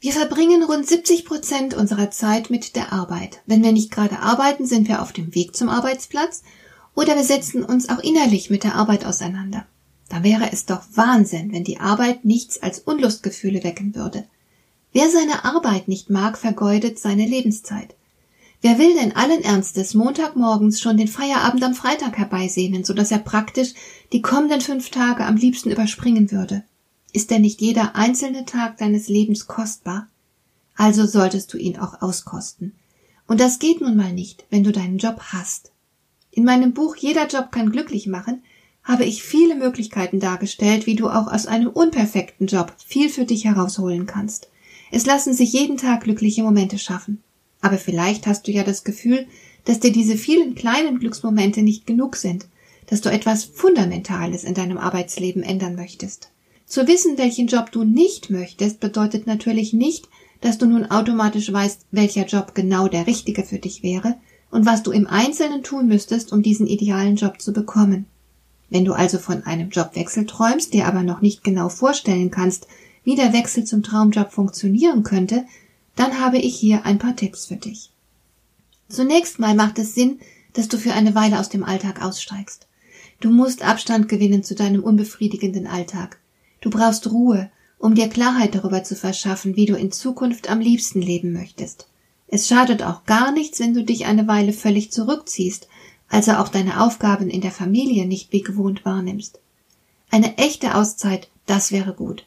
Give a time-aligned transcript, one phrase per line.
[0.00, 3.40] Wir verbringen rund 70 Prozent unserer Zeit mit der Arbeit.
[3.46, 6.44] Wenn wir nicht gerade arbeiten, sind wir auf dem Weg zum Arbeitsplatz
[6.94, 9.66] oder wir setzen uns auch innerlich mit der Arbeit auseinander.
[10.08, 14.24] Da wäre es doch Wahnsinn, wenn die Arbeit nichts als Unlustgefühle wecken würde.
[14.92, 17.96] Wer seine Arbeit nicht mag, vergeudet seine Lebenszeit.
[18.62, 23.18] Wer will denn allen Ernstes Montagmorgens schon den Feierabend am Freitag herbeisehnen, so dass er
[23.18, 23.74] praktisch
[24.12, 26.62] die kommenden fünf Tage am liebsten überspringen würde?
[27.12, 30.08] Ist denn nicht jeder einzelne Tag deines Lebens kostbar?
[30.76, 32.74] Also solltest du ihn auch auskosten.
[33.26, 35.72] Und das geht nun mal nicht, wenn du deinen Job hast.
[36.30, 38.42] In meinem Buch Jeder Job kann glücklich machen
[38.88, 43.44] habe ich viele Möglichkeiten dargestellt, wie du auch aus einem unperfekten Job viel für dich
[43.44, 44.48] herausholen kannst.
[44.90, 47.22] Es lassen sich jeden Tag glückliche Momente schaffen.
[47.60, 49.26] Aber vielleicht hast du ja das Gefühl,
[49.66, 52.46] dass dir diese vielen kleinen Glücksmomente nicht genug sind,
[52.86, 56.30] dass du etwas Fundamentales in deinem Arbeitsleben ändern möchtest.
[56.68, 60.06] Zu wissen, welchen Job du nicht möchtest, bedeutet natürlich nicht,
[60.42, 64.16] dass du nun automatisch weißt, welcher Job genau der richtige für dich wäre
[64.50, 68.04] und was du im Einzelnen tun müsstest, um diesen idealen Job zu bekommen.
[68.68, 72.66] Wenn du also von einem Jobwechsel träumst, dir aber noch nicht genau vorstellen kannst,
[73.02, 75.46] wie der Wechsel zum Traumjob funktionieren könnte,
[75.96, 77.90] dann habe ich hier ein paar Tipps für dich.
[78.90, 80.20] Zunächst mal macht es Sinn,
[80.52, 82.66] dass du für eine Weile aus dem Alltag aussteigst.
[83.20, 86.18] Du musst Abstand gewinnen zu deinem unbefriedigenden Alltag.
[86.60, 91.00] Du brauchst Ruhe, um dir Klarheit darüber zu verschaffen, wie du in Zukunft am liebsten
[91.00, 91.88] leben möchtest.
[92.26, 95.68] Es schadet auch gar nichts, wenn du dich eine Weile völlig zurückziehst,
[96.08, 99.40] also auch deine Aufgaben in der Familie nicht wie gewohnt wahrnimmst.
[100.10, 102.26] Eine echte Auszeit, das wäre gut.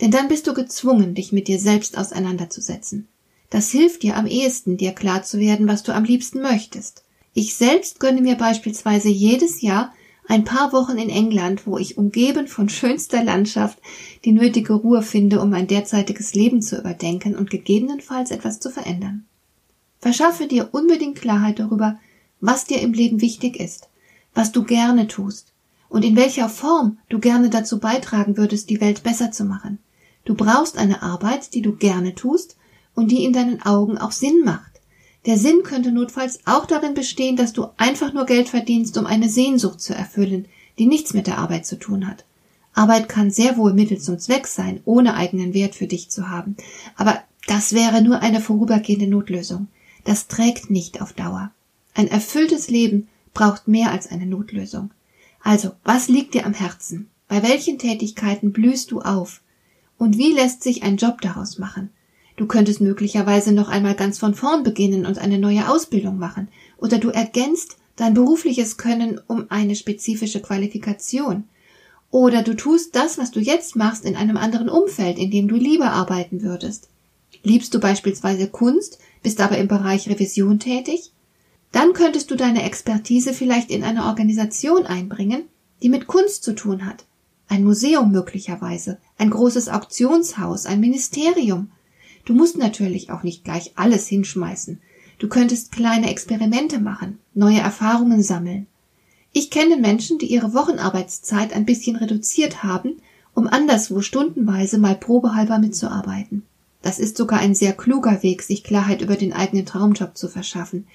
[0.00, 3.08] Denn dann bist du gezwungen, dich mit dir selbst auseinanderzusetzen.
[3.50, 7.02] Das hilft dir am ehesten, dir klar zu werden, was du am liebsten möchtest.
[7.34, 9.92] Ich selbst gönne mir beispielsweise jedes Jahr
[10.26, 13.78] ein paar Wochen in England, wo ich umgeben von schönster Landschaft
[14.24, 19.24] die nötige Ruhe finde, um mein derzeitiges Leben zu überdenken und gegebenenfalls etwas zu verändern.
[19.98, 21.98] Verschaffe dir unbedingt Klarheit darüber,
[22.40, 23.88] was dir im Leben wichtig ist,
[24.34, 25.52] was du gerne tust
[25.90, 29.78] und in welcher Form du gerne dazu beitragen würdest, die Welt besser zu machen.
[30.24, 32.56] Du brauchst eine Arbeit, die du gerne tust
[32.94, 34.69] und die in deinen Augen auch Sinn macht.
[35.26, 39.28] Der Sinn könnte notfalls auch darin bestehen, dass du einfach nur Geld verdienst, um eine
[39.28, 40.46] Sehnsucht zu erfüllen,
[40.78, 42.24] die nichts mit der Arbeit zu tun hat.
[42.72, 46.56] Arbeit kann sehr wohl Mittel zum Zweck sein, ohne eigenen Wert für dich zu haben.
[46.96, 49.68] Aber das wäre nur eine vorübergehende Notlösung.
[50.04, 51.50] Das trägt nicht auf Dauer.
[51.94, 54.90] Ein erfülltes Leben braucht mehr als eine Notlösung.
[55.42, 57.10] Also, was liegt dir am Herzen?
[57.28, 59.42] Bei welchen Tätigkeiten blühst du auf?
[59.98, 61.90] Und wie lässt sich ein Job daraus machen?
[62.40, 66.48] Du könntest möglicherweise noch einmal ganz von vorn beginnen und eine neue Ausbildung machen.
[66.78, 71.44] Oder du ergänzt dein berufliches Können um eine spezifische Qualifikation.
[72.10, 75.56] Oder du tust das, was du jetzt machst, in einem anderen Umfeld, in dem du
[75.56, 76.88] lieber arbeiten würdest.
[77.42, 81.12] Liebst du beispielsweise Kunst, bist aber im Bereich Revision tätig?
[81.72, 85.42] Dann könntest du deine Expertise vielleicht in eine Organisation einbringen,
[85.82, 87.04] die mit Kunst zu tun hat.
[87.48, 91.70] Ein Museum möglicherweise, ein großes Auktionshaus, ein Ministerium
[92.24, 94.80] Du musst natürlich auch nicht gleich alles hinschmeißen.
[95.18, 98.66] Du könntest kleine Experimente machen, neue Erfahrungen sammeln.
[99.32, 102.96] Ich kenne Menschen, die ihre Wochenarbeitszeit ein bisschen reduziert haben,
[103.34, 106.42] um anderswo stundenweise mal probehalber mitzuarbeiten.
[106.82, 110.86] Das ist sogar ein sehr kluger Weg, sich Klarheit über den eigenen Traumjob zu verschaffen.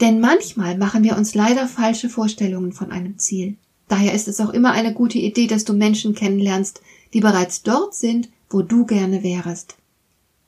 [0.00, 3.56] Denn manchmal machen wir uns leider falsche Vorstellungen von einem Ziel.
[3.88, 6.80] Daher ist es auch immer eine gute Idee, dass du Menschen kennenlernst,
[7.14, 9.76] die bereits dort sind, wo du gerne wärest.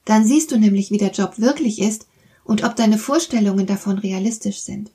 [0.09, 2.07] Dann siehst du nämlich, wie der Job wirklich ist
[2.43, 4.91] und ob deine Vorstellungen davon realistisch sind.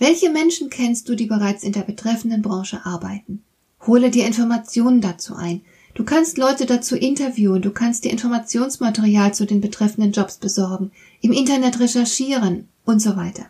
[0.00, 3.44] Welche Menschen kennst du, die bereits in der betreffenden Branche arbeiten?
[3.86, 5.60] Hole dir Informationen dazu ein.
[5.94, 10.90] Du kannst Leute dazu interviewen, du kannst dir Informationsmaterial zu den betreffenden Jobs besorgen,
[11.20, 13.46] im Internet recherchieren und so weiter.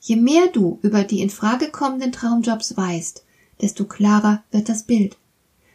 [0.00, 3.22] Je mehr du über die in Frage kommenden Traumjobs weißt,
[3.60, 5.16] desto klarer wird das Bild.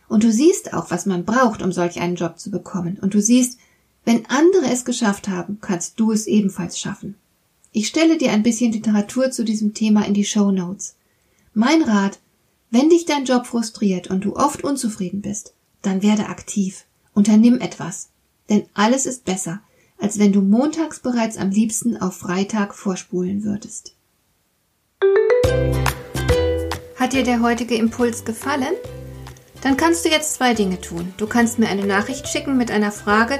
[0.09, 2.99] Und du siehst auch, was man braucht, um solch einen Job zu bekommen.
[3.01, 3.57] Und du siehst,
[4.09, 7.13] wenn andere es geschafft haben, kannst du es ebenfalls schaffen.
[7.71, 10.95] Ich stelle dir ein bisschen Literatur zu diesem Thema in die Show Notes.
[11.53, 12.17] Mein Rat,
[12.71, 15.53] wenn dich dein Job frustriert und du oft unzufrieden bist,
[15.83, 16.85] dann werde aktiv.
[17.13, 18.09] Unternimm etwas.
[18.49, 19.61] Denn alles ist besser,
[19.99, 23.93] als wenn du montags bereits am liebsten auf Freitag vorspulen würdest.
[26.95, 28.73] Hat dir der heutige Impuls gefallen?
[29.61, 31.13] Dann kannst du jetzt zwei Dinge tun.
[31.17, 33.39] Du kannst mir eine Nachricht schicken mit einer Frage,